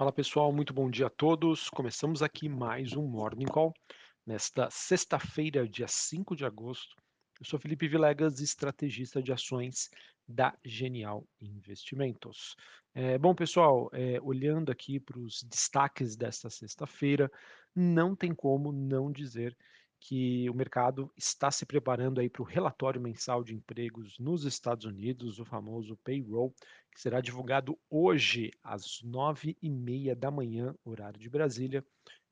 Fala 0.00 0.10
pessoal, 0.10 0.50
muito 0.50 0.72
bom 0.72 0.88
dia 0.88 1.08
a 1.08 1.10
todos. 1.10 1.68
Começamos 1.68 2.22
aqui 2.22 2.48
mais 2.48 2.94
um 2.94 3.06
Morning 3.06 3.44
Call 3.44 3.74
nesta 4.26 4.66
sexta-feira, 4.70 5.68
dia 5.68 5.86
5 5.86 6.34
de 6.34 6.46
agosto. 6.46 6.96
Eu 7.38 7.44
sou 7.44 7.60
Felipe 7.60 7.86
Vilegas, 7.86 8.40
estrategista 8.40 9.22
de 9.22 9.30
ações 9.30 9.90
da 10.26 10.56
Genial 10.64 11.28
Investimentos. 11.38 12.56
É, 12.94 13.18
bom, 13.18 13.34
pessoal, 13.34 13.90
é, 13.92 14.18
olhando 14.22 14.72
aqui 14.72 14.98
para 14.98 15.18
os 15.18 15.42
destaques 15.42 16.16
desta 16.16 16.48
sexta-feira, 16.48 17.30
não 17.76 18.16
tem 18.16 18.34
como 18.34 18.72
não 18.72 19.12
dizer 19.12 19.54
que 20.00 20.48
o 20.48 20.54
mercado 20.54 21.12
está 21.16 21.50
se 21.50 21.66
preparando 21.66 22.20
aí 22.20 22.28
para 22.28 22.42
o 22.42 22.44
relatório 22.44 23.00
mensal 23.00 23.44
de 23.44 23.54
empregos 23.54 24.18
nos 24.18 24.44
Estados 24.44 24.86
Unidos, 24.86 25.38
o 25.38 25.44
famoso 25.44 25.96
payroll, 25.98 26.54
que 26.90 27.00
será 27.00 27.20
divulgado 27.20 27.78
hoje 27.88 28.50
às 28.62 29.02
nove 29.02 29.56
e 29.62 29.68
meia 29.68 30.16
da 30.16 30.30
manhã, 30.30 30.74
horário 30.84 31.20
de 31.20 31.28
Brasília. 31.28 31.84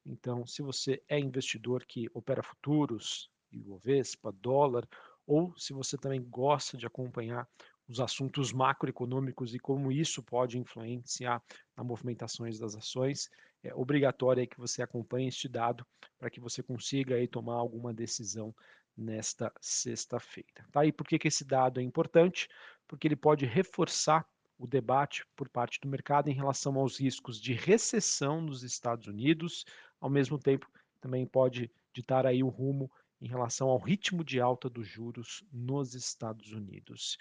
Então, 0.04 0.46
se 0.46 0.62
você 0.62 1.02
é 1.06 1.20
investidor 1.20 1.84
que 1.84 2.08
opera 2.14 2.42
futuros, 2.42 3.30
Ibovespa, 3.52 4.32
dólar, 4.32 4.88
ou 5.26 5.54
se 5.56 5.74
você 5.74 5.98
também 5.98 6.22
gosta 6.22 6.76
de 6.76 6.86
acompanhar 6.86 7.46
os 7.86 8.00
assuntos 8.00 8.52
macroeconômicos 8.52 9.54
e 9.54 9.58
como 9.58 9.92
isso 9.92 10.22
pode 10.22 10.58
influenciar 10.58 11.42
nas 11.76 11.86
movimentações 11.86 12.58
das 12.58 12.74
ações, 12.74 13.30
é 13.62 13.74
obrigatório 13.74 14.46
que 14.46 14.58
você 14.58 14.82
acompanhe 14.82 15.28
este 15.28 15.48
dado 15.48 15.86
para 16.18 16.30
que 16.30 16.40
você 16.40 16.62
consiga 16.62 17.16
aí 17.16 17.26
tomar 17.26 17.54
alguma 17.54 17.92
decisão 17.92 18.54
nesta 18.96 19.52
sexta-feira. 19.60 20.66
Tá? 20.72 20.84
E 20.84 20.92
por 20.92 21.06
que, 21.06 21.18
que 21.18 21.28
esse 21.28 21.44
dado 21.44 21.80
é 21.80 21.82
importante? 21.82 22.48
Porque 22.86 23.06
ele 23.06 23.16
pode 23.16 23.46
reforçar 23.46 24.26
o 24.58 24.66
debate 24.66 25.24
por 25.36 25.48
parte 25.48 25.78
do 25.80 25.88
mercado 25.88 26.28
em 26.28 26.34
relação 26.34 26.76
aos 26.76 26.98
riscos 26.98 27.40
de 27.40 27.52
recessão 27.52 28.40
nos 28.40 28.64
Estados 28.64 29.06
Unidos, 29.06 29.64
ao 30.00 30.10
mesmo 30.10 30.38
tempo 30.38 30.68
também 31.00 31.24
pode 31.24 31.70
ditar 31.92 32.26
aí 32.26 32.42
o 32.42 32.48
rumo 32.48 32.90
em 33.20 33.28
relação 33.28 33.68
ao 33.68 33.78
ritmo 33.78 34.22
de 34.24 34.40
alta 34.40 34.68
dos 34.68 34.86
juros 34.86 35.44
nos 35.52 35.94
Estados 35.94 36.52
Unidos. 36.52 37.16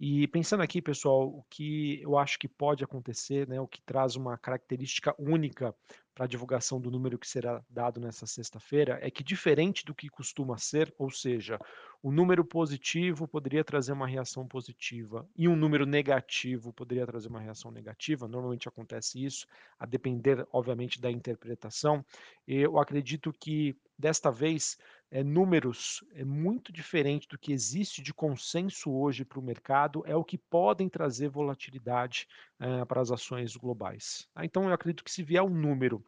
E 0.00 0.26
pensando 0.26 0.62
aqui, 0.62 0.82
pessoal, 0.82 1.28
o 1.28 1.44
que 1.48 2.00
eu 2.02 2.18
acho 2.18 2.38
que 2.38 2.48
pode 2.48 2.82
acontecer, 2.82 3.46
né, 3.46 3.60
o 3.60 3.68
que 3.68 3.80
traz 3.82 4.16
uma 4.16 4.36
característica 4.36 5.14
única 5.18 5.74
para 6.14 6.24
a 6.24 6.28
divulgação 6.28 6.80
do 6.80 6.90
número 6.90 7.18
que 7.18 7.26
será 7.26 7.64
dado 7.70 8.00
nessa 8.00 8.26
sexta-feira, 8.26 8.98
é 9.00 9.10
que 9.10 9.22
diferente 9.24 9.84
do 9.84 9.94
que 9.94 10.08
costuma 10.08 10.58
ser, 10.58 10.92
ou 10.98 11.10
seja, 11.10 11.58
o 12.02 12.10
número 12.10 12.44
positivo 12.44 13.26
poderia 13.26 13.64
trazer 13.64 13.92
uma 13.92 14.06
reação 14.06 14.46
positiva 14.46 15.26
e 15.36 15.48
um 15.48 15.56
número 15.56 15.86
negativo 15.86 16.72
poderia 16.72 17.06
trazer 17.06 17.28
uma 17.28 17.40
reação 17.40 17.70
negativa, 17.70 18.28
normalmente 18.28 18.68
acontece 18.68 19.24
isso, 19.24 19.46
a 19.78 19.86
depender, 19.86 20.46
obviamente, 20.52 21.00
da 21.00 21.10
interpretação. 21.10 22.04
Eu 22.46 22.78
acredito 22.78 23.32
que 23.32 23.74
desta 23.96 24.30
vez 24.30 24.76
é, 25.12 25.22
números 25.22 26.02
é 26.14 26.24
muito 26.24 26.72
diferente 26.72 27.28
do 27.28 27.38
que 27.38 27.52
existe 27.52 28.00
de 28.00 28.14
consenso 28.14 28.90
hoje 28.90 29.26
para 29.26 29.38
o 29.38 29.42
mercado, 29.42 30.02
é 30.06 30.16
o 30.16 30.24
que 30.24 30.38
podem 30.38 30.88
trazer 30.88 31.28
volatilidade 31.28 32.26
é, 32.58 32.82
para 32.86 33.02
as 33.02 33.10
ações 33.10 33.54
globais. 33.54 34.26
Tá? 34.32 34.42
Então, 34.42 34.64
eu 34.64 34.72
acredito 34.72 35.04
que 35.04 35.10
se 35.10 35.22
vier 35.22 35.42
um 35.42 35.50
número 35.50 36.02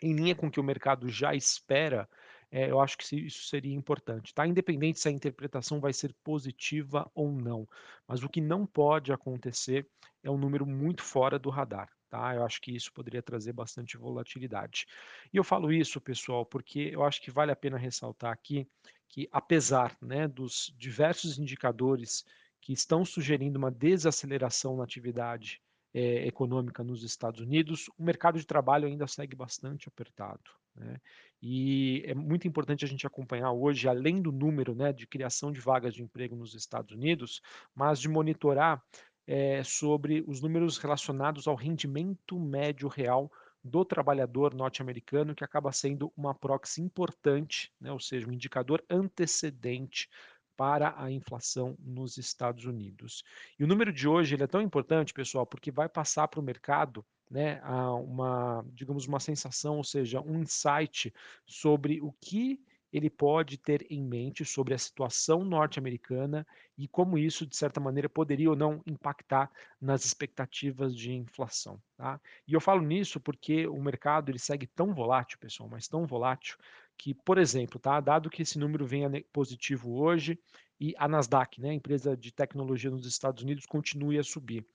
em 0.00 0.14
linha 0.14 0.34
com 0.34 0.46
o 0.46 0.50
que 0.50 0.58
o 0.58 0.64
mercado 0.64 1.10
já 1.10 1.34
espera, 1.34 2.08
é, 2.50 2.70
eu 2.70 2.80
acho 2.80 2.96
que 2.96 3.16
isso 3.16 3.44
seria 3.44 3.74
importante, 3.74 4.34
tá? 4.34 4.46
Independente 4.46 4.98
se 4.98 5.08
a 5.08 5.12
interpretação 5.12 5.78
vai 5.78 5.92
ser 5.92 6.14
positiva 6.24 7.10
ou 7.14 7.30
não. 7.30 7.68
Mas 8.08 8.22
o 8.22 8.28
que 8.28 8.40
não 8.40 8.66
pode 8.66 9.12
acontecer 9.12 9.86
é 10.22 10.30
um 10.30 10.38
número 10.38 10.66
muito 10.66 11.02
fora 11.02 11.38
do 11.38 11.50
radar. 11.50 11.90
Tá? 12.12 12.34
Eu 12.34 12.44
acho 12.44 12.60
que 12.60 12.70
isso 12.70 12.92
poderia 12.92 13.22
trazer 13.22 13.54
bastante 13.54 13.96
volatilidade. 13.96 14.84
E 15.32 15.38
eu 15.38 15.42
falo 15.42 15.72
isso, 15.72 15.98
pessoal, 15.98 16.44
porque 16.44 16.90
eu 16.92 17.02
acho 17.02 17.22
que 17.22 17.30
vale 17.30 17.50
a 17.50 17.56
pena 17.56 17.78
ressaltar 17.78 18.30
aqui 18.30 18.68
que, 19.08 19.26
apesar 19.32 19.96
né, 19.98 20.28
dos 20.28 20.74
diversos 20.76 21.38
indicadores 21.38 22.22
que 22.60 22.74
estão 22.74 23.02
sugerindo 23.02 23.58
uma 23.58 23.70
desaceleração 23.70 24.76
na 24.76 24.84
atividade 24.84 25.62
é, 25.94 26.26
econômica 26.26 26.84
nos 26.84 27.02
Estados 27.02 27.40
Unidos, 27.40 27.88
o 27.96 28.02
mercado 28.04 28.38
de 28.38 28.46
trabalho 28.46 28.86
ainda 28.86 29.06
segue 29.06 29.34
bastante 29.34 29.88
apertado. 29.88 30.50
Né? 30.76 31.00
E 31.40 32.02
é 32.04 32.14
muito 32.14 32.46
importante 32.46 32.84
a 32.84 32.88
gente 32.88 33.06
acompanhar 33.06 33.52
hoje, 33.52 33.88
além 33.88 34.20
do 34.20 34.30
número 34.30 34.74
né, 34.74 34.92
de 34.92 35.06
criação 35.06 35.50
de 35.50 35.60
vagas 35.60 35.94
de 35.94 36.02
emprego 36.02 36.36
nos 36.36 36.54
Estados 36.54 36.94
Unidos, 36.94 37.40
mas 37.74 37.98
de 37.98 38.08
monitorar 38.10 38.82
é, 39.26 39.62
sobre 39.62 40.24
os 40.26 40.40
números 40.40 40.78
relacionados 40.78 41.46
ao 41.46 41.54
rendimento 41.54 42.38
médio 42.38 42.88
real 42.88 43.30
do 43.64 43.84
trabalhador 43.84 44.54
norte-americano, 44.54 45.34
que 45.34 45.44
acaba 45.44 45.70
sendo 45.70 46.12
uma 46.16 46.34
proxy 46.34 46.82
importante, 46.82 47.72
né, 47.80 47.92
ou 47.92 48.00
seja, 48.00 48.28
um 48.28 48.32
indicador 48.32 48.84
antecedente 48.90 50.08
para 50.56 50.94
a 50.96 51.10
inflação 51.10 51.76
nos 51.78 52.18
Estados 52.18 52.64
Unidos. 52.64 53.22
E 53.58 53.64
o 53.64 53.66
número 53.66 53.92
de 53.92 54.06
hoje 54.08 54.34
ele 54.34 54.42
é 54.42 54.48
tão 54.48 54.60
importante, 54.60 55.14
pessoal, 55.14 55.46
porque 55.46 55.70
vai 55.70 55.88
passar 55.88 56.28
para 56.28 56.40
o 56.40 56.42
mercado 56.42 57.04
né, 57.30 57.62
uma, 58.04 58.64
digamos, 58.72 59.06
uma 59.06 59.18
sensação, 59.18 59.78
ou 59.78 59.84
seja, 59.84 60.20
um 60.20 60.40
insight 60.40 61.12
sobre 61.46 62.00
o 62.02 62.12
que 62.20 62.60
ele 62.92 63.08
pode 63.08 63.56
ter 63.56 63.86
em 63.90 64.02
mente 64.02 64.44
sobre 64.44 64.74
a 64.74 64.78
situação 64.78 65.44
norte-americana 65.44 66.46
e 66.76 66.86
como 66.86 67.16
isso, 67.16 67.46
de 67.46 67.56
certa 67.56 67.80
maneira, 67.80 68.08
poderia 68.08 68.50
ou 68.50 68.56
não 68.56 68.82
impactar 68.86 69.50
nas 69.80 70.04
expectativas 70.04 70.94
de 70.94 71.10
inflação. 71.10 71.80
Tá? 71.96 72.20
E 72.46 72.52
eu 72.52 72.60
falo 72.60 72.82
nisso 72.82 73.18
porque 73.18 73.66
o 73.66 73.80
mercado 73.80 74.30
ele 74.30 74.38
segue 74.38 74.66
tão 74.66 74.92
volátil, 74.92 75.38
pessoal, 75.38 75.70
mas 75.70 75.88
tão 75.88 76.06
volátil, 76.06 76.58
que, 76.98 77.14
por 77.14 77.38
exemplo, 77.38 77.80
tá, 77.80 77.98
dado 77.98 78.28
que 78.28 78.42
esse 78.42 78.58
número 78.58 78.84
venha 78.84 79.10
positivo 79.32 79.94
hoje 79.94 80.38
e 80.78 80.94
a 80.98 81.08
Nasdaq, 81.08 81.60
né, 81.60 81.70
a 81.70 81.74
empresa 81.74 82.14
de 82.14 82.30
tecnologia 82.30 82.90
nos 82.90 83.06
Estados 83.06 83.42
Unidos, 83.42 83.64
continue 83.64 84.18
a 84.18 84.22
subir. 84.22 84.66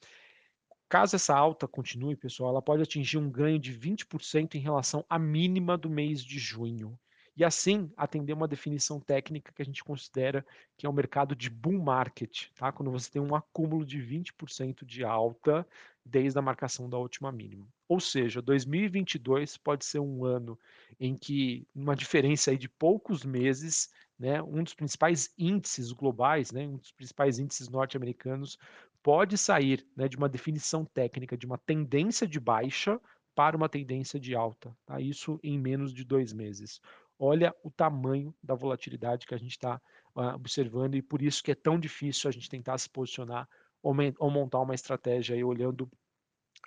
Caso 0.90 1.18
essa 1.18 1.36
alta 1.36 1.68
continue, 1.68 2.16
pessoal, 2.16 2.50
ela 2.50 2.62
pode 2.62 2.82
atingir 2.82 3.18
um 3.18 3.30
ganho 3.30 3.60
de 3.60 3.78
20% 3.78 4.56
em 4.56 4.60
relação 4.60 5.06
à 5.08 5.20
mínima 5.20 5.78
do 5.78 5.90
mês 5.90 6.24
de 6.24 6.40
junho 6.40 6.98
e 7.38 7.46
assim 7.46 7.92
atender 7.96 8.34
uma 8.34 8.48
definição 8.48 9.00
técnica 9.00 9.54
que 9.54 9.62
a 9.62 9.66
gente 9.66 9.84
considera 9.84 10.44
que 10.76 10.88
é 10.88 10.90
o 10.90 10.92
um 10.92 10.96
mercado 10.96 11.36
de 11.36 11.52
bull 11.52 11.80
market, 11.80 12.48
tá? 12.56 12.72
quando 12.72 12.92
você 12.92 13.12
tem 13.12 13.22
um 13.22 13.36
acúmulo 13.36 13.86
de 13.86 14.00
20% 14.00 14.84
de 14.84 15.04
alta 15.04 15.66
desde 16.04 16.40
a 16.40 16.42
marcação 16.42 16.90
da 16.90 16.98
última 16.98 17.32
mínima. 17.32 17.68
Ou 17.88 18.00
seja, 18.00 18.42
2022 18.42 19.56
pode 19.58 19.86
ser 19.86 20.00
um 20.00 20.26
ano 20.26 20.58
em 21.00 21.16
que, 21.16 21.68
uma 21.76 21.96
diferença 21.96 22.50
aí 22.50 22.58
de 22.58 22.68
poucos 22.68 23.24
meses, 23.24 23.92
né, 24.18 24.42
um 24.42 24.64
dos 24.64 24.74
principais 24.74 25.32
índices 25.38 25.92
globais, 25.92 26.52
né, 26.52 26.66
um 26.66 26.78
dos 26.78 26.92
principais 26.92 27.38
índices 27.38 27.70
norte-americanos, 27.70 28.58
pode 29.04 29.38
sair 29.38 29.86
né, 29.96 30.08
de 30.08 30.18
uma 30.18 30.28
definição 30.28 30.84
técnica 30.84 31.38
de 31.38 31.46
uma 31.46 31.58
tendência 31.60 32.26
de 32.26 32.40
baixa 32.40 33.00
para 33.36 33.56
uma 33.56 33.70
tendência 33.70 34.20
de 34.20 34.34
alta. 34.34 34.76
Tá? 34.88 35.00
Isso 35.00 35.40
em 35.44 35.60
menos 35.60 35.94
de 35.94 36.04
dois 36.04 36.34
meses 36.34 36.82
olha 37.20 37.56
o 37.64 37.72
tamanho 37.72 38.36
da 38.42 38.56
volatilidade 38.56 39.26
que 39.26 39.34
a 39.34 39.38
gente 39.38 39.52
está 39.52 39.82
uh, 40.16 40.22
ah, 40.22 40.36
observando 40.36 40.96
e 40.96 41.02
por 41.02 41.22
isso 41.22 41.44
que 41.44 41.52
é 41.52 41.56
tão 41.56 41.80
difícil 41.80 42.30
a 42.30 42.32
gente 42.32 42.50
tentar 42.50 42.78
se 42.78 42.90
posicionar 42.90 43.48
ou, 43.82 43.96
ou 44.20 44.30
montar 44.32 44.60
uma 44.60 44.76
estratégia 44.76 45.36
aí 45.36 45.44
olhando 45.44 45.90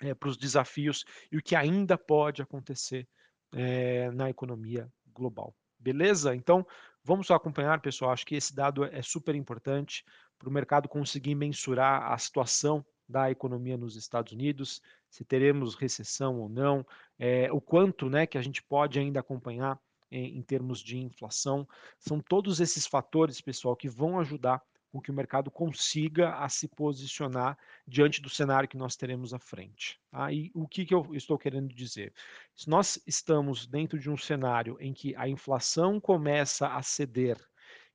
é, 0.01 0.13
para 0.13 0.29
os 0.29 0.37
desafios 0.37 1.05
e 1.31 1.37
o 1.37 1.41
que 1.41 1.55
ainda 1.55 1.97
pode 1.97 2.41
acontecer 2.41 3.07
é, 3.53 4.09
na 4.11 4.29
economia 4.29 4.91
global. 5.13 5.55
Beleza? 5.79 6.35
Então, 6.35 6.65
vamos 7.03 7.29
acompanhar, 7.31 7.81
pessoal. 7.81 8.11
Acho 8.11 8.25
que 8.25 8.35
esse 8.35 8.55
dado 8.55 8.83
é 8.85 9.01
super 9.01 9.35
importante 9.35 10.03
para 10.37 10.49
o 10.49 10.51
mercado 10.51 10.87
conseguir 10.87 11.35
mensurar 11.35 12.11
a 12.11 12.17
situação 12.17 12.85
da 13.07 13.29
economia 13.29 13.77
nos 13.77 13.95
Estados 13.95 14.31
Unidos, 14.31 14.81
se 15.09 15.25
teremos 15.25 15.75
recessão 15.75 16.39
ou 16.39 16.47
não, 16.47 16.85
é, 17.19 17.51
o 17.51 17.59
quanto 17.59 18.09
né, 18.09 18.25
que 18.25 18.37
a 18.37 18.41
gente 18.41 18.63
pode 18.63 18.97
ainda 18.97 19.19
acompanhar 19.19 19.77
em, 20.11 20.37
em 20.37 20.41
termos 20.41 20.79
de 20.79 20.97
inflação. 20.97 21.67
São 21.97 22.19
todos 22.19 22.59
esses 22.59 22.85
fatores, 22.85 23.41
pessoal, 23.41 23.75
que 23.75 23.89
vão 23.89 24.19
ajudar 24.19 24.61
com 24.91 25.01
que 25.01 25.09
o 25.09 25.13
mercado 25.13 25.49
consiga 25.49 26.35
a 26.35 26.49
se 26.49 26.67
posicionar 26.67 27.57
diante 27.87 28.21
do 28.21 28.29
cenário 28.29 28.67
que 28.67 28.77
nós 28.77 28.95
teremos 28.95 29.33
à 29.33 29.39
frente. 29.39 29.99
Tá? 30.11 30.31
E 30.31 30.51
o 30.53 30.67
que, 30.67 30.85
que 30.85 30.93
eu 30.93 31.15
estou 31.15 31.37
querendo 31.37 31.73
dizer? 31.73 32.13
Se 32.53 32.69
nós 32.69 33.01
estamos 33.07 33.65
dentro 33.65 33.97
de 33.97 34.09
um 34.09 34.17
cenário 34.17 34.77
em 34.81 34.93
que 34.93 35.15
a 35.15 35.29
inflação 35.29 35.99
começa 35.99 36.67
a 36.67 36.83
ceder 36.83 37.37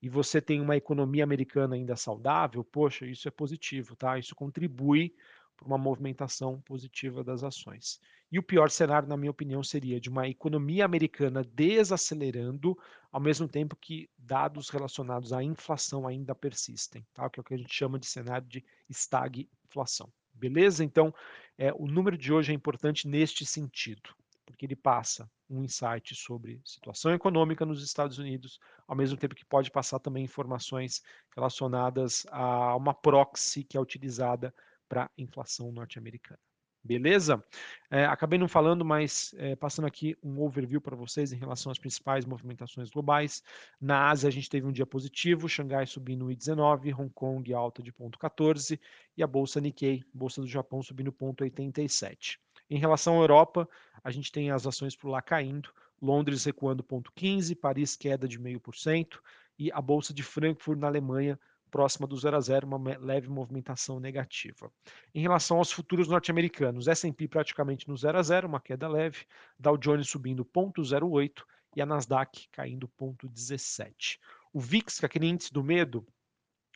e 0.01 0.09
você 0.09 0.41
tem 0.41 0.61
uma 0.61 0.77
economia 0.77 1.25
americana 1.25 1.75
ainda 1.75 1.97
saudável, 1.97 2.65
poxa, 2.65 3.07
isso 3.07 3.29
é 3.29 3.31
positivo, 3.31 3.95
tá? 3.95 4.19
Isso 4.19 4.35
contribui 4.35 5.15
para 5.57 5.67
uma 5.67 5.79
movimentação 5.79 6.61
positiva 6.63 7.25
das 7.25 7.43
ações. 7.43 8.01
E 8.31 8.39
o 8.39 8.43
pior 8.43 8.71
cenário, 8.71 9.09
na 9.09 9.17
minha 9.17 9.31
opinião, 9.31 9.63
seria 9.63 10.01
de 10.01 10.09
uma 10.09 10.29
economia 10.29 10.85
americana 10.85 11.45
desacelerando, 11.45 12.77
ao 13.13 13.21
mesmo 13.21 13.47
tempo 13.47 13.77
que 13.77 14.11
dados 14.19 14.69
relacionados 14.69 15.33
à 15.33 15.43
inflação 15.43 16.07
ainda 16.07 16.35
persistem, 16.35 17.07
tá? 17.15 17.31
que 17.31 17.39
é 17.39 17.43
o 17.43 17.45
que 17.45 17.55
a 17.55 17.57
gente 17.57 17.73
chama 17.73 17.99
de 17.99 18.07
cenário 18.07 18.47
de 18.49 18.65
estagflação. 18.89 20.13
Beleza? 20.35 20.85
Então, 20.85 21.15
é, 21.57 21.73
o 21.73 21.87
número 21.87 22.19
de 22.19 22.33
hoje 22.33 22.53
é 22.53 22.55
importante 22.55 23.09
neste 23.09 23.47
sentido, 23.47 24.11
porque 24.45 24.67
ele 24.67 24.77
passa 24.77 25.31
um 25.49 25.63
insight 25.63 26.15
sobre 26.15 26.61
situação 26.65 27.13
econômica 27.13 27.65
nos 27.65 27.83
Estados 27.83 28.19
Unidos, 28.19 28.59
ao 28.87 28.97
mesmo 28.97 29.17
tempo 29.17 29.35
que 29.35 29.45
pode 29.45 29.71
passar 29.71 30.01
também 30.01 30.25
informações 30.25 31.01
relacionadas 31.35 32.27
a 32.31 32.75
uma 32.75 32.93
proxy 32.93 33.63
que 33.63 33.77
é 33.77 33.81
utilizada 33.81 34.53
para 34.89 35.11
inflação 35.17 35.71
norte-americana. 35.73 36.41
Beleza? 36.87 37.43
É, 37.91 38.05
acabei 38.05 38.39
não 38.39 38.47
falando, 38.47 38.85
mas 38.85 39.35
é, 39.39 39.57
passando 39.57 39.87
aqui 39.87 40.17
um 40.23 40.41
overview 40.41 40.81
para 40.81 40.95
vocês 40.95 41.33
em 41.33 41.37
relação 41.37 41.73
às 41.73 41.79
principais 41.79 42.25
movimentações 42.25 42.89
globais. 42.91 43.43
Na 43.81 44.09
Ásia, 44.09 44.29
a 44.29 44.33
gente 44.33 44.49
teve 44.49 44.67
um 44.67 44.73
dia 44.73 44.87
positivo, 44.87 45.49
Xangai 45.49 45.87
subindo 45.87 46.27
1,19, 46.27 46.99
Hong 46.99 47.11
Kong 47.13 47.53
alta 47.53 47.83
de 47.83 47.93
0,14 47.93 48.79
e 49.17 49.23
a 49.23 49.27
Bolsa 49.27 49.61
Nikkei, 49.61 50.05
Bolsa 50.15 50.41
do 50.41 50.47
Japão, 50.47 50.81
subindo 50.83 51.11
0,87. 51.11 52.39
Em 52.71 52.79
relação 52.79 53.19
à 53.19 53.23
Europa, 53.23 53.69
a 54.03 54.11
gente 54.11 54.31
tem 54.31 54.51
as 54.53 54.67
ações 54.67 54.95
por 54.95 55.09
lá 55.09 55.21
caindo, 55.21 55.71
Londres 56.01 56.45
recuando 56.45 56.85
0,15, 56.85 57.57
Paris 57.57 57.97
queda 57.97 58.29
de 58.29 58.39
0,5% 58.39 59.19
e 59.59 59.73
a 59.73 59.81
Bolsa 59.81 60.15
de 60.15 60.23
Frankfurt 60.23 60.79
na 60.79 60.87
Alemanha 60.87 61.39
próxima 61.71 62.07
do 62.07 62.17
0 62.17 62.37
a 62.37 62.41
0, 62.41 62.67
uma 62.67 62.99
leve 62.99 63.29
movimentação 63.29 64.01
negativa. 64.01 64.71
Em 65.15 65.21
relação 65.21 65.59
aos 65.59 65.73
futuros 65.73 66.09
norte-americanos, 66.09 66.89
S&P 66.89 67.29
praticamente 67.29 67.89
no 67.89 67.97
0 67.97 68.19
a 68.19 68.23
0, 68.23 68.49
uma 68.49 68.61
queda 68.61 68.89
leve, 68.89 69.27
Dow 69.59 69.77
Jones 69.77 70.09
subindo 70.09 70.45
0,08 70.45 71.43
e 71.75 71.83
a 71.83 71.87
Nasdaq 71.87 72.49
caindo 72.51 72.89
0,17. 73.01 74.19
O 74.53 74.61
VIX, 74.61 74.99
que 74.99 75.05
é 75.05 75.07
aquele 75.07 75.27
índice 75.27 75.53
do 75.53 75.63
medo, 75.63 76.07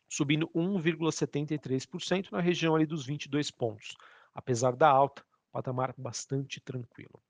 subindo 0.09 0.49
1,73% 0.49 2.33
na 2.33 2.41
região 2.41 2.75
ali 2.75 2.85
dos 2.85 3.07
22 3.07 3.51
pontos. 3.51 3.97
Apesar 4.35 4.77
da 4.77 4.89
alta, 4.89 5.25
patamar 5.51 5.95
bastante 5.97 6.61
tranquilo. 6.61 7.23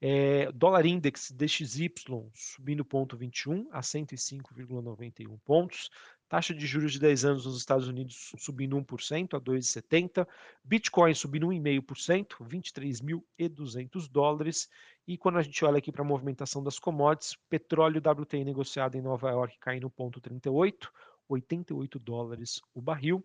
É, 0.00 0.52
dólar 0.52 0.86
index 0.86 1.32
DXY 1.32 1.90
subindo 2.32 2.84
0,21 2.84 3.66
a 3.72 3.80
105,91 3.80 5.38
pontos. 5.44 5.90
Taxa 6.28 6.52
de 6.52 6.66
juros 6.66 6.92
de 6.92 6.98
10 6.98 7.24
anos 7.24 7.46
nos 7.46 7.56
Estados 7.56 7.88
Unidos 7.88 8.32
subindo 8.36 8.76
1% 8.76 9.34
a 9.34 9.40
2,70. 9.40 10.28
Bitcoin 10.62 11.14
subindo 11.14 11.48
1,5%, 11.48 12.36
23.200 12.42 14.10
dólares. 14.10 14.68
E 15.06 15.16
quando 15.16 15.38
a 15.38 15.42
gente 15.42 15.64
olha 15.64 15.78
aqui 15.78 15.90
para 15.90 16.02
a 16.02 16.04
movimentação 16.04 16.62
das 16.62 16.78
commodities, 16.78 17.34
petróleo 17.48 18.02
WTI 18.04 18.44
negociado 18.44 18.96
em 18.96 19.00
Nova 19.00 19.30
York 19.30 19.56
caindo 19.58 19.88
0,38, 19.88 20.88
88 21.28 21.98
dólares 21.98 22.60
o 22.74 22.82
barril. 22.82 23.24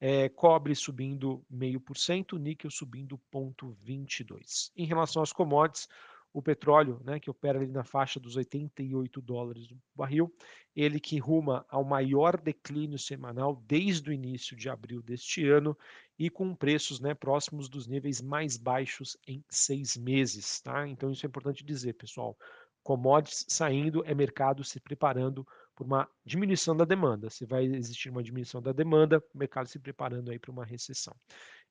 É, 0.00 0.28
cobre 0.28 0.74
subindo 0.74 1.44
0,5%, 1.52 2.38
níquel 2.38 2.70
subindo 2.70 3.18
0,22. 3.32 4.70
Em 4.76 4.84
relação 4.84 5.22
às 5.22 5.32
commodities, 5.32 5.88
o 6.34 6.42
petróleo, 6.42 7.00
né, 7.04 7.20
que 7.20 7.30
opera 7.30 7.60
ali 7.60 7.70
na 7.70 7.84
faixa 7.84 8.18
dos 8.18 8.34
88 8.34 9.22
dólares 9.22 9.70
o 9.70 9.76
barril, 9.94 10.34
ele 10.74 10.98
que 10.98 11.16
ruma 11.16 11.64
ao 11.68 11.84
maior 11.84 12.40
declínio 12.40 12.98
semanal 12.98 13.62
desde 13.68 14.10
o 14.10 14.12
início 14.12 14.56
de 14.56 14.68
abril 14.68 15.00
deste 15.00 15.48
ano 15.48 15.78
e 16.18 16.28
com 16.28 16.52
preços 16.52 16.98
né, 16.98 17.14
próximos 17.14 17.68
dos 17.68 17.86
níveis 17.86 18.20
mais 18.20 18.56
baixos 18.56 19.16
em 19.28 19.44
seis 19.48 19.96
meses. 19.96 20.60
Tá? 20.60 20.88
Então 20.88 21.12
isso 21.12 21.24
é 21.24 21.28
importante 21.28 21.64
dizer, 21.64 21.94
pessoal. 21.94 22.36
Commodities 22.82 23.46
saindo 23.48 24.04
é 24.04 24.12
mercado 24.12 24.64
se 24.64 24.80
preparando 24.80 25.46
por 25.74 25.86
uma 25.86 26.08
diminuição 26.26 26.76
da 26.76 26.84
demanda. 26.84 27.30
Se 27.30 27.46
vai 27.46 27.64
existir 27.64 28.10
uma 28.10 28.22
diminuição 28.22 28.60
da 28.60 28.72
demanda, 28.72 29.22
o 29.32 29.38
mercado 29.38 29.68
se 29.68 29.78
preparando 29.78 30.32
aí 30.32 30.38
para 30.38 30.50
uma 30.50 30.64
recessão. 30.64 31.14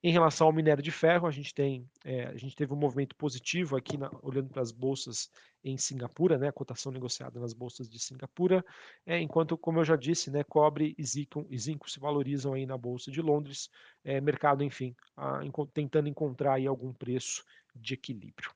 Em 0.06 0.12
relação 0.12 0.48
ao 0.48 0.54
minério 0.54 0.84
de 0.84 0.92
ferro, 0.92 1.26
a 1.26 1.32
gente, 1.32 1.54
tem, 1.54 1.90
é, 2.04 2.26
a 2.26 2.36
gente 2.36 2.58
teve 2.58 2.74
um 2.74 2.78
movimento 2.78 3.16
positivo 3.16 3.78
aqui, 3.78 3.98
na, 3.98 4.12
olhando 4.22 4.50
para 4.50 4.62
as 4.62 4.70
bolsas 4.70 5.32
em 5.64 5.78
Singapura, 5.78 6.38
né, 6.38 6.50
a 6.50 6.52
cotação 6.52 6.92
negociada 6.92 7.40
nas 7.40 7.54
bolsas 7.54 7.90
de 7.90 7.98
Singapura, 7.98 8.66
é, 9.06 9.18
enquanto, 9.22 9.58
como 9.58 9.80
eu 9.80 9.86
já 9.86 9.96
disse, 9.96 10.30
né, 10.30 10.44
cobre 10.44 10.94
e 10.98 11.04
zinco, 11.06 11.48
e 11.50 11.58
zinco 11.58 11.90
se 11.90 12.02
valorizam 12.02 12.52
aí 12.52 12.66
na 12.66 12.78
bolsa 12.78 13.10
de 13.10 13.22
Londres, 13.22 13.70
é, 14.04 14.20
mercado, 14.20 14.62
enfim, 14.62 14.94
a, 15.16 15.40
tentando 15.74 16.10
encontrar 16.10 16.56
aí 16.56 16.68
algum 16.68 16.92
preço 16.92 17.42
de 17.74 17.94
equilíbrio. 17.94 18.52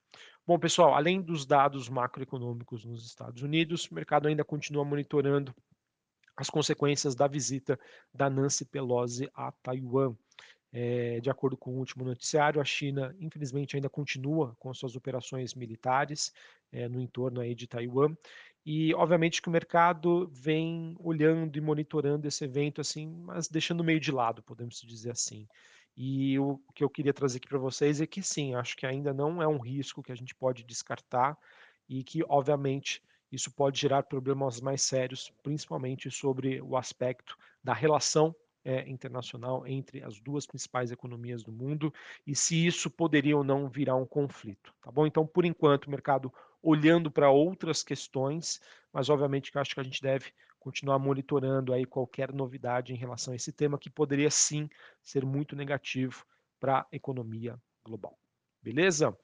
Bom, 0.45 0.59
pessoal, 0.59 0.95
além 0.95 1.21
dos 1.21 1.45
dados 1.45 1.87
macroeconômicos 1.87 2.83
nos 2.83 3.05
Estados 3.05 3.41
Unidos, 3.41 3.89
o 3.89 3.95
mercado 3.95 4.27
ainda 4.27 4.43
continua 4.43 4.83
monitorando 4.83 5.55
as 6.35 6.49
consequências 6.49 7.15
da 7.15 7.25
visita 7.25 7.79
da 8.13 8.29
Nancy 8.29 8.65
Pelosi 8.65 9.29
a 9.33 9.51
Taiwan. 9.51 10.13
É, 10.71 11.19
de 11.21 11.29
acordo 11.29 11.55
com 11.55 11.71
o 11.71 11.77
último 11.77 12.03
noticiário, 12.03 12.59
a 12.59 12.65
China, 12.65 13.15
infelizmente, 13.19 13.75
ainda 13.75 13.89
continua 13.89 14.55
com 14.59 14.73
suas 14.73 14.95
operações 14.95 15.53
militares 15.53 16.33
é, 16.71 16.89
no 16.89 17.01
entorno 17.01 17.39
aí 17.39 17.55
de 17.55 17.67
Taiwan. 17.67 18.15
E, 18.65 18.93
obviamente, 18.95 19.41
que 19.41 19.47
o 19.47 19.51
mercado 19.51 20.27
vem 20.29 20.93
olhando 20.99 21.57
e 21.57 21.61
monitorando 21.61 22.27
esse 22.27 22.43
evento, 22.43 22.81
assim, 22.81 23.07
mas 23.07 23.47
deixando 23.47 23.83
meio 23.83 23.99
de 23.99 24.11
lado, 24.11 24.43
podemos 24.43 24.81
dizer 24.81 25.11
assim. 25.11 25.47
E 25.95 26.37
o 26.37 26.59
que 26.75 26.83
eu 26.83 26.89
queria 26.89 27.13
trazer 27.13 27.37
aqui 27.37 27.47
para 27.47 27.57
vocês 27.57 28.01
é 28.01 28.05
que, 28.05 28.21
sim, 28.21 28.53
acho 28.53 28.75
que 28.75 28.85
ainda 28.85 29.13
não 29.13 29.41
é 29.41 29.47
um 29.47 29.57
risco 29.57 30.03
que 30.03 30.11
a 30.11 30.15
gente 30.15 30.35
pode 30.35 30.63
descartar 30.63 31.37
e 31.87 32.03
que, 32.03 32.23
obviamente, 32.27 33.01
isso 33.31 33.51
pode 33.51 33.79
gerar 33.79 34.03
problemas 34.03 34.61
mais 34.61 34.81
sérios, 34.81 35.31
principalmente 35.41 36.11
sobre 36.11 36.61
o 36.61 36.77
aspecto 36.77 37.37
da 37.63 37.73
relação 37.73 38.35
é, 38.67 38.87
internacional 38.89 39.65
entre 39.65 40.03
as 40.03 40.19
duas 40.19 40.45
principais 40.45 40.91
economias 40.91 41.41
do 41.41 41.53
mundo 41.53 41.93
e 42.25 42.35
se 42.35 42.67
isso 42.67 42.91
poderia 42.91 43.37
ou 43.37 43.41
não 43.41 43.69
virar 43.69 43.95
um 43.95 44.05
conflito, 44.05 44.75
tá 44.81 44.91
bom? 44.91 45.07
Então, 45.07 45.25
por 45.25 45.45
enquanto, 45.45 45.85
o 45.85 45.89
mercado 45.89 46.33
olhando 46.61 47.09
para 47.09 47.31
outras 47.31 47.81
questões, 47.81 48.59
mas 48.91 49.09
obviamente 49.09 49.53
que 49.53 49.57
acho 49.57 49.73
que 49.73 49.79
a 49.79 49.83
gente 49.83 50.01
deve 50.01 50.33
continuar 50.59 50.99
monitorando 50.99 51.71
aí 51.71 51.85
qualquer 51.85 52.33
novidade 52.33 52.91
em 52.91 52.97
relação 52.97 53.31
a 53.31 53.37
esse 53.37 53.53
tema 53.53 53.79
que 53.79 53.89
poderia 53.89 54.29
sim 54.29 54.67
ser 55.01 55.25
muito 55.25 55.55
negativo 55.55 56.25
para 56.59 56.79
a 56.79 56.87
economia 56.91 57.57
global. 57.85 58.19
Beleza? 58.61 59.17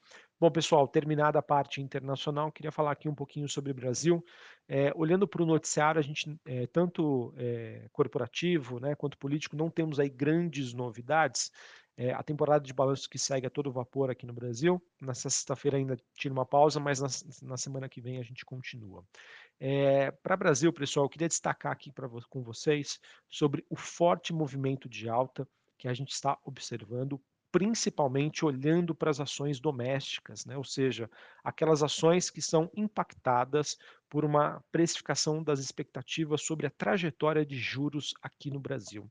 Bom, 0.44 0.50
pessoal, 0.50 0.86
terminada 0.86 1.38
a 1.38 1.42
parte 1.42 1.80
internacional, 1.80 2.52
queria 2.52 2.70
falar 2.70 2.92
aqui 2.92 3.08
um 3.08 3.14
pouquinho 3.14 3.48
sobre 3.48 3.70
o 3.70 3.74
Brasil. 3.74 4.22
É, 4.68 4.92
olhando 4.94 5.26
para 5.26 5.42
o 5.42 5.46
noticiário, 5.46 5.98
a 5.98 6.02
gente, 6.02 6.38
é, 6.44 6.66
tanto 6.66 7.32
é, 7.38 7.88
corporativo 7.90 8.78
né, 8.78 8.94
quanto 8.94 9.16
político, 9.16 9.56
não 9.56 9.70
temos 9.70 9.98
aí 9.98 10.10
grandes 10.10 10.74
novidades. 10.74 11.50
É, 11.96 12.12
a 12.12 12.22
temporada 12.22 12.62
de 12.62 12.74
balanços 12.74 13.06
que 13.06 13.18
segue 13.18 13.46
a 13.46 13.50
todo 13.50 13.72
vapor 13.72 14.10
aqui 14.10 14.26
no 14.26 14.34
Brasil. 14.34 14.82
Nessa 15.00 15.30
sexta-feira 15.30 15.78
ainda 15.78 15.96
tira 16.12 16.34
uma 16.34 16.44
pausa, 16.44 16.78
mas 16.78 17.00
na, 17.00 17.08
na, 17.48 17.56
semana 17.56 17.88
que 17.88 18.02
vem 18.02 18.18
a 18.18 18.22
gente 18.22 18.44
continua. 18.44 19.02
É, 19.58 20.10
para 20.10 20.36
Brasil, 20.36 20.70
pessoal, 20.74 21.06
eu 21.06 21.10
queria 21.10 21.28
destacar 21.28 21.72
aqui 21.72 21.90
pra, 21.90 22.06
com 22.28 22.42
vocês 22.42 23.00
sobre 23.30 23.64
o 23.70 23.76
forte 23.76 24.30
movimento 24.30 24.90
de 24.90 25.08
alta 25.08 25.48
que 25.78 25.88
a 25.88 25.94
gente 25.94 26.12
está 26.12 26.38
observando 26.44 27.18
principalmente 27.54 28.44
olhando 28.44 28.96
para 28.96 29.12
as 29.12 29.20
ações 29.20 29.60
domésticas, 29.60 30.44
né? 30.44 30.56
ou 30.56 30.64
seja, 30.64 31.08
aquelas 31.44 31.84
ações 31.84 32.28
que 32.28 32.42
são 32.42 32.68
impactadas 32.76 33.78
por 34.10 34.24
uma 34.24 34.60
precificação 34.72 35.40
das 35.40 35.60
expectativas 35.60 36.42
sobre 36.42 36.66
a 36.66 36.70
trajetória 36.70 37.46
de 37.46 37.56
juros 37.56 38.12
aqui 38.20 38.50
no 38.50 38.58
Brasil. 38.58 39.08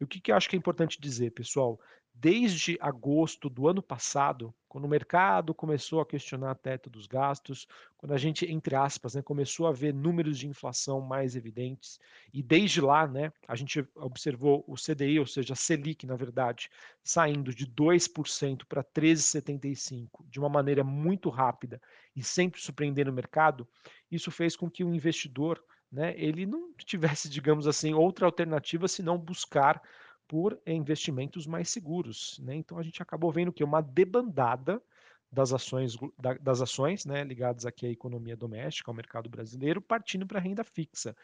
E 0.00 0.04
o 0.04 0.06
que, 0.06 0.22
que 0.22 0.32
eu 0.32 0.36
acho 0.36 0.48
que 0.48 0.56
é 0.56 0.58
importante 0.58 0.98
dizer, 0.98 1.32
pessoal? 1.32 1.78
Desde 2.14 2.78
agosto 2.80 3.48
do 3.48 3.66
ano 3.66 3.82
passado, 3.82 4.54
quando 4.68 4.84
o 4.84 4.88
mercado 4.88 5.54
começou 5.54 6.00
a 6.00 6.06
questionar 6.06 6.54
teto 6.54 6.88
dos 6.88 7.06
gastos, 7.06 7.66
quando 7.96 8.12
a 8.12 8.18
gente, 8.18 8.44
entre 8.50 8.74
aspas, 8.74 9.14
né, 9.14 9.22
começou 9.22 9.66
a 9.66 9.72
ver 9.72 9.92
números 9.92 10.38
de 10.38 10.46
inflação 10.46 11.00
mais 11.00 11.34
evidentes, 11.36 11.98
e 12.32 12.42
desde 12.42 12.80
lá, 12.80 13.06
né, 13.06 13.32
a 13.48 13.56
gente 13.56 13.86
observou 13.94 14.64
o 14.66 14.74
CDI, 14.74 15.18
ou 15.18 15.26
seja, 15.26 15.54
a 15.54 15.56
Selic, 15.56 16.06
na 16.06 16.16
verdade, 16.16 16.70
saindo 17.02 17.54
de 17.54 17.66
2% 17.66 18.64
para 18.66 18.84
13,75% 18.84 20.08
de 20.28 20.38
uma 20.38 20.48
maneira 20.48 20.84
muito 20.84 21.28
rápida 21.28 21.80
e 22.14 22.22
sempre 22.22 22.60
surpreendendo 22.60 23.10
o 23.10 23.14
mercado, 23.14 23.66
isso 24.10 24.30
fez 24.30 24.54
com 24.54 24.70
que 24.70 24.84
o 24.84 24.94
investidor 24.94 25.62
né, 25.90 26.14
ele 26.16 26.46
não 26.46 26.72
tivesse, 26.78 27.28
digamos 27.30 27.66
assim, 27.66 27.92
outra 27.92 28.26
alternativa 28.26 28.88
senão 28.88 29.18
buscar 29.18 29.82
por 30.32 30.58
investimentos 30.66 31.46
mais 31.46 31.68
seguros. 31.68 32.40
Né? 32.42 32.54
Então 32.54 32.78
a 32.78 32.82
gente 32.82 33.02
acabou 33.02 33.30
vendo 33.30 33.52
que 33.52 33.62
uma 33.62 33.82
debandada 33.82 34.82
das 35.30 35.52
ações, 35.52 35.94
das 36.40 36.62
ações 36.62 37.04
né, 37.04 37.22
ligadas 37.22 37.66
aqui 37.66 37.84
à 37.84 37.90
economia 37.90 38.34
doméstica, 38.34 38.90
ao 38.90 38.94
mercado 38.94 39.28
brasileiro, 39.28 39.82
partindo 39.82 40.26
para 40.26 40.38
a 40.38 40.40
renda 40.40 40.64
fixa. 40.64 41.14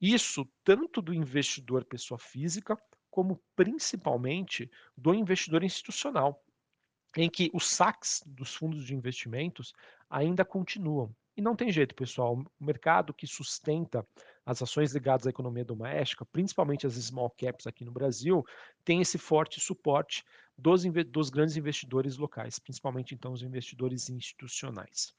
Isso 0.00 0.44
tanto 0.64 1.00
do 1.00 1.14
investidor 1.14 1.84
pessoa 1.84 2.18
física, 2.18 2.76
como 3.08 3.40
principalmente 3.54 4.68
do 4.96 5.14
investidor 5.14 5.62
institucional, 5.62 6.44
em 7.16 7.30
que 7.30 7.52
os 7.54 7.68
saques 7.68 8.20
dos 8.26 8.52
fundos 8.52 8.84
de 8.84 8.96
investimentos 8.96 9.72
ainda 10.10 10.44
continuam. 10.44 11.14
E 11.36 11.40
não 11.40 11.54
tem 11.54 11.70
jeito, 11.70 11.94
pessoal. 11.94 12.34
O 12.34 12.64
mercado 12.64 13.14
que 13.14 13.28
sustenta 13.28 14.04
as 14.46 14.62
ações 14.62 14.94
ligadas 14.94 15.26
à 15.26 15.30
economia 15.30 15.64
doméstica, 15.64 16.24
principalmente 16.24 16.86
as 16.86 16.94
small 16.94 17.28
caps 17.30 17.66
aqui 17.66 17.84
no 17.84 17.90
Brasil, 17.90 18.44
tem 18.84 19.02
esse 19.02 19.18
forte 19.18 19.60
suporte, 19.60 20.24
dos, 20.56 20.84
dos 21.08 21.28
grandes 21.28 21.56
investidores 21.56 22.16
locais, 22.16 22.58
principalmente 22.58 23.14
então 23.14 23.32
os 23.32 23.42
investidores 23.42 24.08
institucionais. 24.08 25.12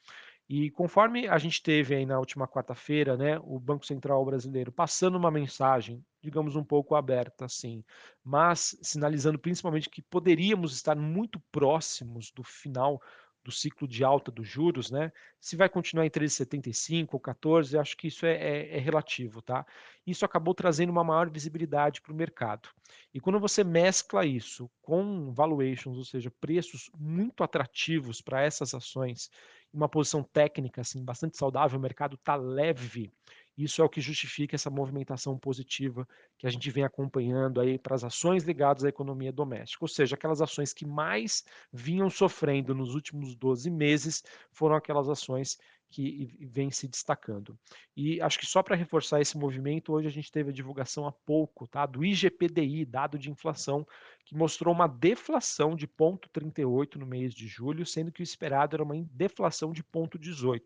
E 0.50 0.72
conforme 0.72 1.28
a 1.28 1.38
gente 1.38 1.62
teve 1.62 1.94
aí 1.94 2.06
na 2.06 2.18
última 2.18 2.48
quarta-feira, 2.48 3.18
né, 3.18 3.38
o 3.44 3.60
Banco 3.60 3.86
Central 3.86 4.24
brasileiro 4.26 4.72
passando 4.72 5.18
uma 5.18 5.30
mensagem, 5.30 6.04
digamos 6.24 6.56
um 6.56 6.64
pouco 6.64 6.96
aberta 6.96 7.46
assim, 7.46 7.84
mas 8.24 8.78
sinalizando 8.82 9.38
principalmente 9.38 9.90
que 9.90 10.02
poderíamos 10.02 10.74
estar 10.74 10.96
muito 10.96 11.40
próximos 11.52 12.32
do 12.32 12.44
final 12.44 13.02
do 13.48 13.52
ciclo 13.54 13.88
de 13.88 14.04
alta 14.04 14.30
dos 14.30 14.46
juros, 14.46 14.92
né? 14.92 15.10
Se 15.40 15.56
vai 15.56 15.70
continuar 15.70 16.06
em 16.06 16.10
13,75 16.10 17.08
ou 17.14 17.20
14, 17.20 17.78
acho 17.78 17.96
que 17.96 18.10
isso 18.10 18.26
é, 18.26 18.34
é, 18.34 18.76
é 18.76 18.78
relativo, 18.78 19.42
tá? 19.42 19.66
Isso 20.06 20.26
acabou 20.26 20.54
trazendo 20.54 20.90
uma 20.90 21.02
maior 21.02 21.30
visibilidade 21.30 22.02
para 22.02 22.12
o 22.12 22.16
mercado. 22.16 22.68
E 23.14 23.22
quando 23.22 23.40
você 23.40 23.64
mescla 23.64 24.26
isso 24.26 24.70
com 24.82 25.32
valuations, 25.32 25.98
ou 25.98 26.04
seja, 26.04 26.30
preços 26.42 26.92
muito 27.00 27.42
atrativos 27.42 28.20
para 28.20 28.42
essas 28.42 28.74
ações, 28.74 29.30
uma 29.74 29.88
posição 29.88 30.22
técnica 30.22 30.82
assim 30.82 31.02
bastante 31.06 31.38
saudável, 31.38 31.80
o 31.80 31.82
mercado 31.82 32.16
está 32.16 32.36
leve 32.36 33.14
isso 33.58 33.82
é 33.82 33.86
o 33.86 33.90
que 33.90 34.00
justifica 34.00 34.56
essa 34.56 34.70
movimentação 34.70 35.38
positiva 35.38 36.08
que 36.38 36.46
a 36.46 36.50
gente 36.50 36.70
vem 36.70 36.84
acompanhando 36.84 37.60
aí 37.60 37.80
para 37.80 37.96
as 37.96 38.04
ações 38.04 38.44
ligadas 38.44 38.84
à 38.86 38.90
economia 38.90 39.32
doméstica, 39.32 39.84
ou 39.84 39.88
seja, 39.88 40.16
aquelas 40.16 40.42
ações 40.42 40.74
que 40.74 40.86
mais 40.86 41.44
vinham 41.74 42.10
sofrendo 42.10 42.76
nos 42.76 42.94
últimos 42.94 43.36
12 43.36 43.70
meses 43.72 44.24
foram 44.52 44.76
aquelas 44.76 45.10
ações 45.10 45.58
que 45.90 46.38
vêm 46.42 46.70
se 46.70 46.88
destacando. 46.88 47.58
E 47.96 48.22
acho 48.22 48.40
que 48.40 48.46
só 48.46 48.62
para 48.62 48.76
reforçar 48.76 49.22
esse 49.22 49.38
movimento, 49.38 49.94
hoje 49.94 50.08
a 50.08 50.12
gente 50.12 50.32
teve 50.32 50.50
a 50.50 50.54
divulgação 50.54 51.08
há 51.08 51.12
pouco, 51.12 51.68
tá, 51.68 51.86
do 51.86 52.04
IGPDI, 52.04 52.86
dado 52.86 53.18
de 53.18 53.32
inflação, 53.32 53.88
que 54.26 54.36
mostrou 54.36 54.74
uma 54.74 54.88
deflação 54.88 55.76
de 55.76 55.88
0,38 55.88 56.96
no 56.96 57.06
mês 57.06 57.34
de 57.34 57.48
julho, 57.48 57.86
sendo 57.86 58.12
que 58.12 58.22
o 58.22 58.24
esperado 58.24 58.76
era 58.76 58.84
uma 58.84 58.96
deflação 59.12 59.72
de 59.72 59.82
0,18. 59.84 60.62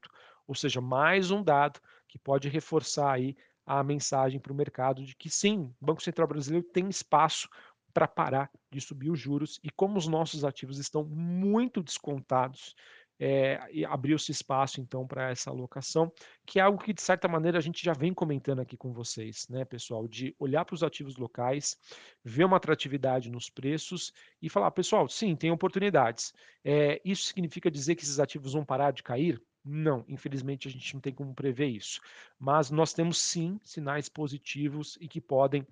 Ou 0.48 0.56
seja, 0.56 0.82
mais 0.82 1.30
um 1.30 1.44
dado 1.44 1.80
que 2.12 2.20
pode 2.20 2.50
reforçar 2.50 3.14
aí 3.14 3.36
a 3.66 3.82
mensagem 3.84 4.40
para 4.40 4.52
o 4.52 4.56
mercado 4.56 5.04
de 5.04 5.16
que 5.16 5.30
sim, 5.30 5.74
o 5.80 5.86
Banco 5.86 6.04
Central 6.04 6.28
Brasileiro 6.28 6.68
tem 6.68 6.90
espaço 6.90 7.48
para 7.94 8.08
parar 8.08 8.52
de 8.70 8.82
subir 8.82 9.10
os 9.10 9.20
juros 9.20 9.60
e 9.64 9.70
como 9.70 9.98
os 9.98 10.08
nossos 10.08 10.44
ativos 10.44 10.78
estão 10.78 11.06
muito 11.06 11.82
descontados, 11.82 12.76
é, 13.24 13.60
abriu-se 13.88 14.32
espaço 14.32 14.82
então 14.82 15.08
para 15.08 15.30
essa 15.30 15.52
alocação, 15.52 16.12
que 16.46 16.60
é 16.60 16.64
algo 16.64 16.84
que 16.84 16.92
de 16.92 17.02
certa 17.02 17.28
maneira 17.28 17.60
a 17.60 17.62
gente 17.62 17.84
já 17.84 17.94
vem 17.94 18.14
comentando 18.14 18.60
aqui 18.60 18.76
com 18.76 18.92
vocês, 18.92 19.48
né, 19.48 19.64
pessoal, 19.64 20.08
de 20.08 20.36
olhar 20.40 20.66
para 20.66 20.74
os 20.74 20.84
ativos 20.84 21.16
locais, 21.18 21.78
ver 22.26 22.46
uma 22.46 22.58
atratividade 22.58 23.30
nos 23.30 23.50
preços 23.50 24.12
e 24.42 24.50
falar, 24.50 24.72
pessoal, 24.72 25.08
sim, 25.08 25.36
tem 25.36 25.52
oportunidades. 25.52 26.34
É, 26.66 27.00
isso 27.06 27.24
significa 27.24 27.70
dizer 27.70 27.96
que 27.96 28.04
esses 28.04 28.20
ativos 28.20 28.54
vão 28.54 28.66
parar 28.66 28.92
de 28.92 29.04
cair? 29.04 29.42
Não, 29.64 30.04
infelizmente 30.08 30.68
a 30.68 30.72
gente 30.72 30.94
não 30.94 31.02
tem 31.02 31.14
como 31.14 31.34
prever 31.36 31.68
isso. 31.68 32.02
Mas 32.40 32.72
nós 32.72 32.94
temos 32.94 33.18
sim 33.18 33.60
sinais 33.64 34.10
positivos 34.10 34.98
e 35.00 35.08
que 35.08 35.22
podem 35.22 35.66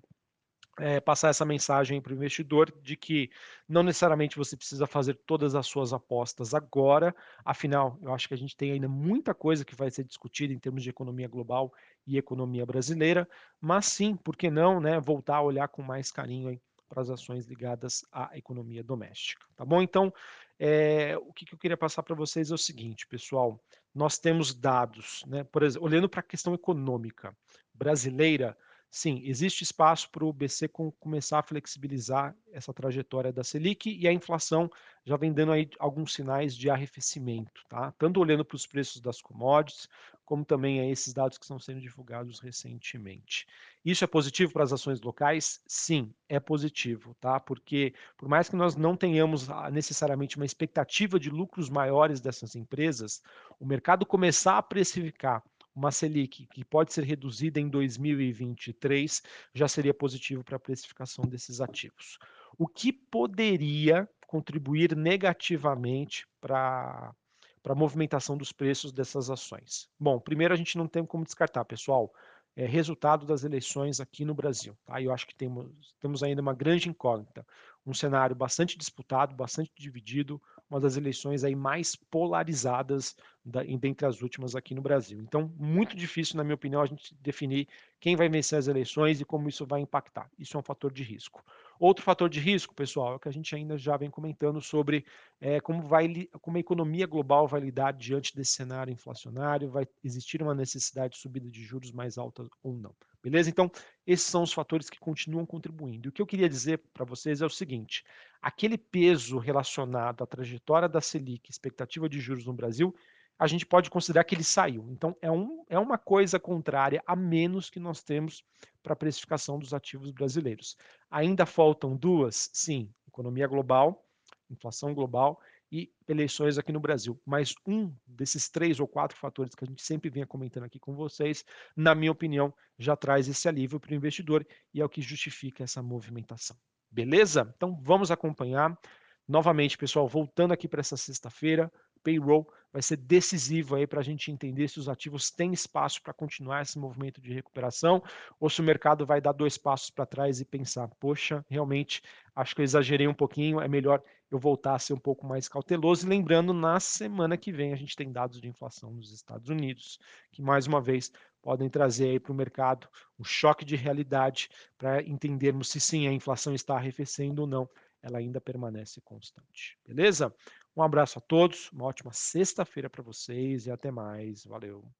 é, 0.78 1.00
passar 1.00 1.28
essa 1.28 1.44
mensagem 1.44 2.00
para 2.00 2.12
o 2.12 2.16
investidor 2.16 2.72
de 2.82 2.96
que 2.96 3.30
não 3.68 3.82
necessariamente 3.82 4.36
você 4.36 4.56
precisa 4.56 4.86
fazer 4.86 5.14
todas 5.26 5.54
as 5.54 5.66
suas 5.66 5.92
apostas 5.92 6.54
agora, 6.54 7.14
afinal, 7.44 7.98
eu 8.02 8.14
acho 8.14 8.28
que 8.28 8.34
a 8.34 8.36
gente 8.36 8.56
tem 8.56 8.72
ainda 8.72 8.88
muita 8.88 9.34
coisa 9.34 9.64
que 9.64 9.74
vai 9.74 9.90
ser 9.90 10.04
discutida 10.04 10.52
em 10.52 10.58
termos 10.58 10.82
de 10.82 10.90
economia 10.90 11.28
global 11.28 11.72
e 12.06 12.16
economia 12.16 12.64
brasileira, 12.64 13.28
mas 13.60 13.86
sim, 13.86 14.16
por 14.16 14.36
que 14.36 14.50
não, 14.50 14.80
né, 14.80 14.98
voltar 15.00 15.36
a 15.36 15.42
olhar 15.42 15.68
com 15.68 15.82
mais 15.82 16.10
carinho 16.10 16.48
aí 16.48 16.60
para 16.88 17.02
as 17.02 17.10
ações 17.10 17.46
ligadas 17.46 18.04
à 18.10 18.36
economia 18.36 18.82
doméstica, 18.82 19.46
tá 19.54 19.64
bom? 19.64 19.80
Então, 19.80 20.12
é, 20.58 21.16
o 21.18 21.32
que, 21.32 21.44
que 21.44 21.54
eu 21.54 21.58
queria 21.58 21.76
passar 21.76 22.02
para 22.02 22.16
vocês 22.16 22.50
é 22.50 22.54
o 22.54 22.58
seguinte, 22.58 23.06
pessoal, 23.06 23.60
nós 23.94 24.18
temos 24.18 24.54
dados, 24.54 25.24
né, 25.26 25.44
por 25.44 25.62
exemplo, 25.62 25.86
olhando 25.86 26.08
para 26.08 26.20
a 26.20 26.24
questão 26.24 26.54
econômica 26.54 27.36
brasileira, 27.74 28.56
sim, 28.90 29.22
existe 29.24 29.62
espaço 29.62 30.10
para 30.10 30.24
o 30.24 30.32
BC 30.32 30.68
com, 30.68 30.90
começar 30.92 31.38
a 31.38 31.42
flexibilizar 31.42 32.34
essa 32.52 32.72
trajetória 32.72 33.32
da 33.32 33.44
Selic 33.44 33.90
e 33.90 34.06
a 34.06 34.12
inflação 34.12 34.70
já 35.04 35.16
vem 35.16 35.32
dando 35.32 35.52
aí 35.52 35.68
alguns 35.78 36.12
sinais 36.12 36.56
de 36.56 36.68
arrefecimento, 36.68 37.62
tá? 37.68 37.92
Tanto 37.92 38.20
olhando 38.20 38.44
para 38.44 38.56
os 38.56 38.66
preços 38.66 39.00
das 39.00 39.20
commodities, 39.20 39.88
como 40.30 40.44
também 40.44 40.78
a 40.78 40.88
esses 40.88 41.12
dados 41.12 41.36
que 41.36 41.44
estão 41.44 41.58
sendo 41.58 41.80
divulgados 41.80 42.38
recentemente. 42.38 43.48
Isso 43.84 44.04
é 44.04 44.06
positivo 44.06 44.52
para 44.52 44.62
as 44.62 44.72
ações 44.72 45.00
locais? 45.00 45.60
Sim, 45.66 46.14
é 46.28 46.38
positivo, 46.38 47.16
tá? 47.20 47.40
Porque 47.40 47.92
por 48.16 48.28
mais 48.28 48.48
que 48.48 48.54
nós 48.54 48.76
não 48.76 48.96
tenhamos 48.96 49.50
ah, 49.50 49.68
necessariamente 49.72 50.36
uma 50.36 50.46
expectativa 50.46 51.18
de 51.18 51.30
lucros 51.30 51.68
maiores 51.68 52.20
dessas 52.20 52.54
empresas, 52.54 53.20
o 53.58 53.66
mercado 53.66 54.06
começar 54.06 54.56
a 54.56 54.62
precificar 54.62 55.42
uma 55.74 55.90
Selic 55.90 56.46
que 56.46 56.64
pode 56.64 56.92
ser 56.92 57.02
reduzida 57.02 57.58
em 57.58 57.68
2023 57.68 59.24
já 59.52 59.66
seria 59.66 59.92
positivo 59.92 60.44
para 60.44 60.58
a 60.58 60.60
precificação 60.60 61.24
desses 61.24 61.60
ativos. 61.60 62.20
O 62.56 62.68
que 62.68 62.92
poderia 62.92 64.08
contribuir 64.28 64.94
negativamente 64.94 66.24
para 66.40 67.12
para 67.62 67.72
a 67.72 67.76
movimentação 67.76 68.36
dos 68.36 68.52
preços 68.52 68.92
dessas 68.92 69.30
ações? 69.30 69.88
Bom, 69.98 70.18
primeiro 70.18 70.54
a 70.54 70.56
gente 70.56 70.78
não 70.78 70.86
tem 70.86 71.04
como 71.04 71.24
descartar, 71.24 71.64
pessoal, 71.64 72.12
é, 72.56 72.66
resultado 72.66 73.24
das 73.24 73.44
eleições 73.44 74.00
aqui 74.00 74.24
no 74.24 74.34
Brasil. 74.34 74.76
Tá? 74.84 75.00
Eu 75.00 75.12
acho 75.12 75.26
que 75.26 75.34
temos, 75.34 75.94
temos 76.00 76.22
ainda 76.22 76.42
uma 76.42 76.54
grande 76.54 76.88
incógnita, 76.88 77.46
um 77.86 77.94
cenário 77.94 78.36
bastante 78.36 78.76
disputado, 78.76 79.34
bastante 79.34 79.70
dividido, 79.76 80.40
uma 80.68 80.78
das 80.78 80.96
eleições 80.96 81.42
aí 81.42 81.54
mais 81.54 81.96
polarizadas 81.96 83.16
da, 83.44 83.62
dentre 83.62 84.06
as 84.06 84.20
últimas 84.22 84.54
aqui 84.54 84.74
no 84.74 84.82
Brasil. 84.82 85.20
Então, 85.20 85.52
muito 85.56 85.96
difícil, 85.96 86.36
na 86.36 86.44
minha 86.44 86.54
opinião, 86.54 86.82
a 86.82 86.86
gente 86.86 87.14
definir 87.20 87.66
quem 87.98 88.14
vai 88.14 88.28
vencer 88.28 88.58
as 88.58 88.68
eleições 88.68 89.20
e 89.20 89.24
como 89.24 89.48
isso 89.48 89.66
vai 89.66 89.80
impactar. 89.80 90.30
Isso 90.38 90.56
é 90.56 90.60
um 90.60 90.62
fator 90.62 90.92
de 90.92 91.02
risco. 91.02 91.44
Outro 91.80 92.04
fator 92.04 92.28
de 92.28 92.38
risco, 92.38 92.74
pessoal, 92.74 93.14
é 93.14 93.18
que 93.18 93.26
a 93.26 93.32
gente 93.32 93.54
ainda 93.54 93.78
já 93.78 93.96
vem 93.96 94.10
comentando 94.10 94.60
sobre 94.60 95.02
é, 95.40 95.62
como, 95.62 95.80
vai, 95.80 96.28
como 96.42 96.58
a 96.58 96.60
economia 96.60 97.06
global 97.06 97.48
vai 97.48 97.58
lidar 97.58 97.92
diante 97.92 98.36
desse 98.36 98.52
cenário 98.52 98.92
inflacionário, 98.92 99.70
vai 99.70 99.88
existir 100.04 100.42
uma 100.42 100.54
necessidade 100.54 101.14
de 101.14 101.20
subida 101.20 101.50
de 101.50 101.64
juros 101.64 101.90
mais 101.90 102.18
alta 102.18 102.46
ou 102.62 102.76
não. 102.76 102.94
Beleza? 103.22 103.48
Então, 103.48 103.70
esses 104.06 104.26
são 104.26 104.42
os 104.42 104.52
fatores 104.52 104.90
que 104.90 104.98
continuam 104.98 105.46
contribuindo. 105.46 106.06
E 106.06 106.10
o 106.10 106.12
que 106.12 106.20
eu 106.20 106.26
queria 106.26 106.50
dizer 106.50 106.82
para 106.92 107.06
vocês 107.06 107.40
é 107.40 107.46
o 107.46 107.50
seguinte: 107.50 108.04
aquele 108.42 108.76
peso 108.76 109.38
relacionado 109.38 110.22
à 110.22 110.26
trajetória 110.26 110.86
da 110.86 111.00
Selic, 111.00 111.50
expectativa 111.50 112.10
de 112.10 112.20
juros 112.20 112.44
no 112.44 112.52
Brasil, 112.52 112.94
a 113.40 113.46
gente 113.46 113.64
pode 113.64 113.88
considerar 113.88 114.22
que 114.24 114.34
ele 114.34 114.44
saiu. 114.44 114.86
Então, 114.90 115.16
é, 115.22 115.30
um, 115.30 115.64
é 115.66 115.78
uma 115.78 115.96
coisa 115.96 116.38
contrária 116.38 117.02
a 117.06 117.16
menos 117.16 117.70
que 117.70 117.80
nós 117.80 118.02
temos 118.02 118.44
para 118.82 118.92
a 118.92 118.96
precificação 118.96 119.58
dos 119.58 119.72
ativos 119.72 120.10
brasileiros. 120.10 120.76
Ainda 121.10 121.46
faltam 121.46 121.96
duas? 121.96 122.50
Sim, 122.52 122.92
economia 123.08 123.46
global, 123.46 124.06
inflação 124.50 124.92
global 124.92 125.40
e 125.72 125.90
eleições 126.06 126.58
aqui 126.58 126.70
no 126.70 126.80
Brasil. 126.80 127.18
Mas 127.24 127.54
um 127.66 127.94
desses 128.06 128.50
três 128.50 128.78
ou 128.78 128.86
quatro 128.86 129.16
fatores 129.16 129.54
que 129.54 129.64
a 129.64 129.66
gente 129.66 129.82
sempre 129.82 130.10
vem 130.10 130.26
comentando 130.26 130.64
aqui 130.64 130.78
com 130.78 130.94
vocês, 130.94 131.42
na 131.74 131.94
minha 131.94 132.12
opinião, 132.12 132.52
já 132.78 132.94
traz 132.94 133.26
esse 133.26 133.48
alívio 133.48 133.80
para 133.80 133.92
o 133.92 133.94
investidor 133.94 134.46
e 134.74 134.82
é 134.82 134.84
o 134.84 134.88
que 134.88 135.00
justifica 135.00 135.64
essa 135.64 135.82
movimentação. 135.82 136.58
Beleza? 136.90 137.50
Então 137.56 137.80
vamos 137.82 138.10
acompanhar. 138.10 138.78
Novamente, 139.26 139.78
pessoal, 139.78 140.06
voltando 140.06 140.52
aqui 140.52 140.68
para 140.68 140.80
essa 140.80 140.96
sexta-feira, 140.96 141.72
payroll 142.02 142.46
vai 142.72 142.82
ser 142.82 142.96
decisivo 142.96 143.74
aí 143.74 143.86
para 143.86 144.00
a 144.00 144.02
gente 144.02 144.30
entender 144.30 144.68
se 144.68 144.78
os 144.78 144.88
ativos 144.88 145.30
têm 145.30 145.52
espaço 145.52 146.02
para 146.02 146.12
continuar 146.12 146.62
esse 146.62 146.78
movimento 146.78 147.20
de 147.20 147.32
recuperação 147.32 148.02
ou 148.38 148.48
se 148.48 148.60
o 148.60 148.64
mercado 148.64 149.04
vai 149.04 149.20
dar 149.20 149.32
dois 149.32 149.58
passos 149.58 149.90
para 149.90 150.06
trás 150.06 150.40
e 150.40 150.44
pensar, 150.44 150.88
poxa, 151.00 151.44
realmente 151.48 152.02
acho 152.34 152.54
que 152.54 152.60
eu 152.60 152.64
exagerei 152.64 153.08
um 153.08 153.14
pouquinho, 153.14 153.60
é 153.60 153.68
melhor 153.68 154.02
eu 154.30 154.38
voltar 154.38 154.76
a 154.76 154.78
ser 154.78 154.92
um 154.92 154.98
pouco 154.98 155.26
mais 155.26 155.48
cauteloso. 155.48 156.06
E 156.06 156.08
lembrando, 156.08 156.52
na 156.52 156.78
semana 156.78 157.36
que 157.36 157.50
vem 157.50 157.72
a 157.72 157.76
gente 157.76 157.96
tem 157.96 158.12
dados 158.12 158.40
de 158.40 158.48
inflação 158.48 158.92
nos 158.92 159.12
Estados 159.12 159.48
Unidos, 159.48 159.98
que 160.30 160.40
mais 160.40 160.66
uma 160.66 160.80
vez 160.80 161.10
podem 161.42 161.68
trazer 161.68 162.10
aí 162.10 162.20
para 162.20 162.32
o 162.32 162.34
mercado 162.34 162.88
um 163.18 163.24
choque 163.24 163.64
de 163.64 163.74
realidade 163.74 164.48
para 164.78 165.02
entendermos 165.02 165.68
se 165.68 165.80
sim 165.80 166.06
a 166.06 166.12
inflação 166.12 166.54
está 166.54 166.76
arrefecendo 166.76 167.42
ou 167.42 167.48
não 167.48 167.68
ela 168.02 168.18
ainda 168.18 168.40
permanece 168.40 169.00
constante. 169.00 169.78
Beleza? 169.86 170.34
Um 170.76 170.82
abraço 170.82 171.18
a 171.18 171.22
todos, 171.22 171.70
uma 171.72 171.84
ótima 171.84 172.12
sexta-feira 172.12 172.88
para 172.90 173.02
vocês 173.02 173.66
e 173.66 173.70
até 173.70 173.90
mais. 173.90 174.44
Valeu. 174.44 174.90